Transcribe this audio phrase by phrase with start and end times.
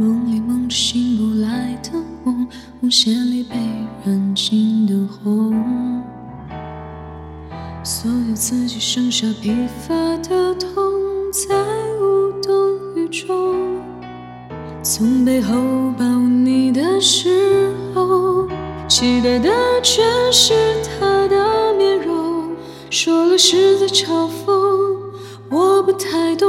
[0.00, 1.90] 梦里梦着醒不来的
[2.22, 2.46] 梦，
[2.80, 3.56] 红线里被
[4.04, 6.00] 燃尽的红，
[7.82, 10.72] 所有自己剩下疲乏的痛，
[11.32, 11.56] 在
[12.00, 13.56] 无动于衷。
[14.84, 15.56] 从背后
[15.98, 18.46] 抱你的时候，
[18.86, 19.50] 期待的
[19.82, 20.54] 全是
[20.84, 22.52] 他的面容，
[22.88, 24.96] 说了是在嘲讽，
[25.50, 26.48] 我不太懂，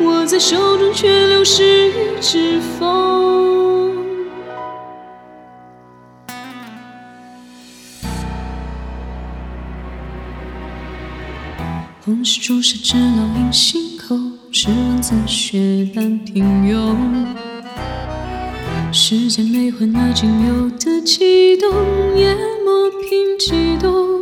[0.00, 3.96] 握在手中，却流失于指缝。
[12.04, 14.16] 红是朱砂痣烙印心口，
[14.50, 16.96] 是文字血般平庸。
[18.90, 21.70] 时间没换那仅有的悸动，
[22.16, 24.17] 也磨平激动。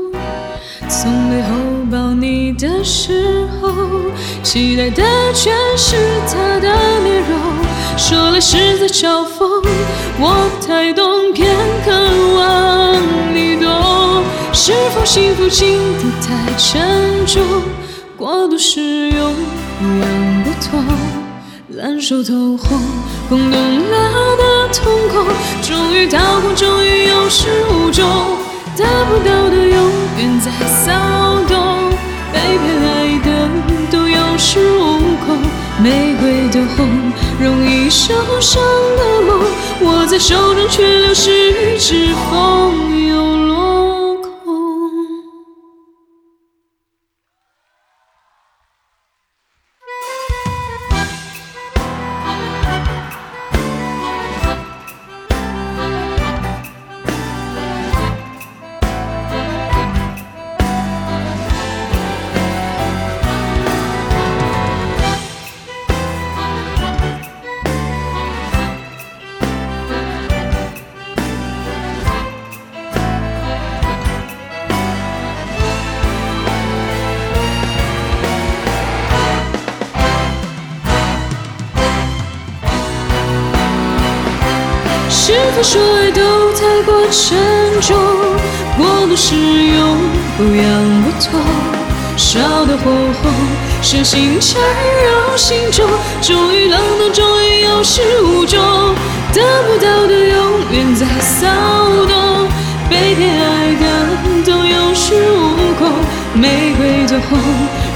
[0.89, 1.49] 从背后
[1.91, 3.69] 抱你的时候，
[4.43, 5.97] 期待的全是
[6.29, 7.39] 他的面容，
[7.97, 9.67] 说来是在嘲讽，
[10.21, 11.91] 我太懂，偏渴
[12.37, 12.95] 望
[13.35, 14.23] 你懂。
[14.53, 17.43] 是否幸福轻得太沉重，
[18.17, 19.35] 过度使用
[19.79, 20.85] 不痒不痛，
[21.71, 22.79] 烂熟透红，
[23.29, 25.27] 空洞了的瞳孔，
[25.63, 28.07] 终于掏空，终于有始无终，
[28.77, 29.86] 得不到的永
[30.65, 30.93] 骚
[31.49, 31.91] 动，
[32.33, 33.29] 被偏爱的
[33.91, 35.39] 都有恃无恐，
[35.83, 36.87] 玫瑰的红，
[37.41, 38.63] 容易受伤
[38.97, 39.45] 的梦，
[39.83, 42.73] 握在手中却流失于指缝，
[85.27, 87.37] 是否说爱都太过沉
[87.81, 87.97] 重，
[88.79, 89.99] 过度使用
[90.39, 91.41] 不痒不痛，
[92.17, 93.33] 烧得火红，
[93.83, 95.85] 手心缠绕心中，
[96.23, 98.61] 终于冷冻，终于有始无终，
[99.35, 101.49] 得不到的永远在骚
[102.07, 102.49] 动，
[102.89, 103.85] 被偏爱的
[104.45, 105.91] 都有恃无恐，
[106.35, 107.37] 玫瑰的红，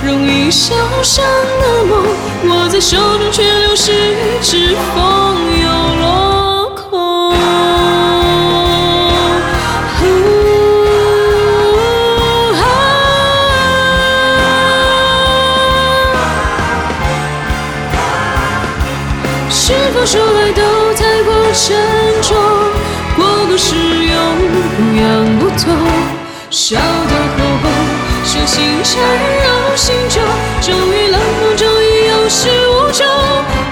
[0.04, 0.74] 容易受
[1.04, 1.24] 伤
[1.62, 2.04] 的梦，
[2.48, 5.29] 握在手中却流失于指缝，
[19.70, 20.62] 是否说爱都
[20.94, 21.76] 太过沉
[22.22, 22.36] 重，
[23.14, 24.18] 过度使用
[24.50, 25.72] 不痒不痛，
[26.50, 27.70] 烧得火红，
[28.24, 29.00] 手心缠
[29.44, 30.20] 绕心中，
[30.60, 33.06] 终于冷冻，终于有始无终，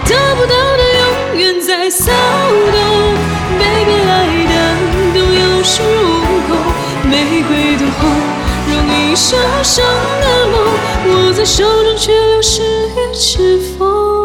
[0.06, 0.82] 得不到的
[1.34, 2.78] 永远在骚动，
[3.58, 4.14] 被偏爱
[4.46, 4.54] 的
[5.14, 6.56] 都有恃无恐，
[7.10, 8.08] 玫瑰的红，
[8.68, 9.84] 容易受伤
[10.20, 14.17] 的梦，握在手中却流失于指缝。